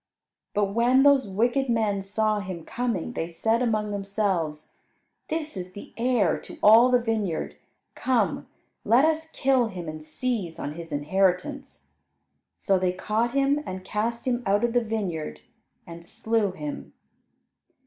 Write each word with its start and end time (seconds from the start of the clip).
But 0.55 0.73
when 0.73 1.03
those 1.03 1.29
wicked 1.29 1.69
men 1.69 2.01
saw 2.01 2.39
him 2.39 2.65
coming, 2.65 3.13
they 3.13 3.29
said 3.29 3.61
among 3.61 3.91
themselves, 3.91 4.73
"This 5.27 5.55
is 5.55 5.73
the 5.73 5.93
heir 5.95 6.39
to 6.39 6.57
all 6.63 6.89
the 6.89 6.97
vineyard; 6.97 7.55
come, 7.93 8.47
let 8.83 9.05
us 9.05 9.27
kill 9.29 9.67
him 9.67 9.87
and 9.87 10.03
seize 10.03 10.57
on 10.57 10.73
his 10.73 10.91
inheritance." 10.91 11.89
So 12.57 12.79
they 12.79 12.93
caught 12.93 13.33
him, 13.35 13.61
and 13.63 13.85
cast 13.85 14.25
him 14.25 14.41
out 14.43 14.63
of 14.63 14.73
the 14.73 14.83
vineyard, 14.83 15.41
and 15.85 16.03
slew 16.03 16.51
him. 16.51 16.93